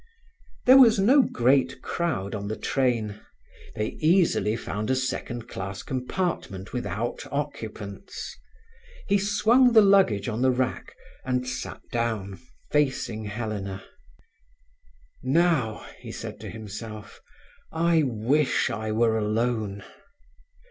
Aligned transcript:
There 0.65 0.79
was 0.79 0.97
no 0.97 1.21
great 1.21 1.83
crowd 1.83 2.33
on 2.33 2.47
the 2.47 2.55
train. 2.55 3.19
They 3.75 3.89
easily 3.99 4.55
found 4.55 4.89
a 4.89 4.95
second 4.95 5.47
class 5.47 5.83
compartment 5.83 6.73
without 6.73 7.23
occupants. 7.31 8.35
He 9.07 9.19
swung 9.19 9.73
the 9.73 9.83
luggage 9.83 10.27
on 10.27 10.41
the 10.41 10.49
rack 10.49 10.95
and 11.23 11.47
sat 11.47 11.81
down, 11.91 12.39
facing 12.71 13.25
Helena. 13.25 13.83
"Now," 15.21 15.85
said 16.09 16.33
he 16.33 16.39
to 16.39 16.49
himself, 16.49 17.21
"I 17.71 18.01
wish 18.01 18.71
I 18.71 18.91
were 18.91 19.19
alone." 19.19 19.83